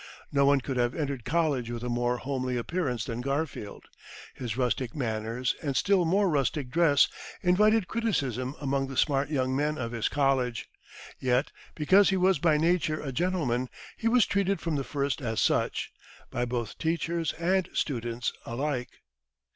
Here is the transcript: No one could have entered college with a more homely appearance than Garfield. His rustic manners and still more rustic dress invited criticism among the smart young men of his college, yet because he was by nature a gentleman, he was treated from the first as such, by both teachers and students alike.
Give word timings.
No 0.31 0.45
one 0.47 0.61
could 0.61 0.77
have 0.77 0.95
entered 0.95 1.25
college 1.25 1.69
with 1.69 1.83
a 1.83 1.87
more 1.87 2.17
homely 2.17 2.57
appearance 2.57 3.05
than 3.05 3.21
Garfield. 3.21 3.85
His 4.33 4.57
rustic 4.57 4.95
manners 4.95 5.55
and 5.61 5.75
still 5.77 6.05
more 6.05 6.27
rustic 6.27 6.71
dress 6.71 7.07
invited 7.43 7.87
criticism 7.87 8.55
among 8.59 8.87
the 8.87 8.97
smart 8.97 9.29
young 9.29 9.55
men 9.55 9.77
of 9.77 9.91
his 9.91 10.09
college, 10.09 10.67
yet 11.19 11.51
because 11.75 12.09
he 12.09 12.17
was 12.17 12.39
by 12.39 12.57
nature 12.57 12.99
a 12.99 13.11
gentleman, 13.11 13.69
he 13.95 14.07
was 14.07 14.25
treated 14.25 14.59
from 14.59 14.75
the 14.75 14.83
first 14.83 15.21
as 15.21 15.39
such, 15.39 15.91
by 16.31 16.45
both 16.45 16.79
teachers 16.79 17.33
and 17.33 17.69
students 17.71 18.33
alike. 18.43 19.01